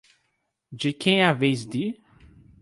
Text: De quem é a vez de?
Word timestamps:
De 0.71 0.91
quem 0.93 1.21
é 1.21 1.25
a 1.25 1.31
vez 1.31 1.63
de? 1.63 2.01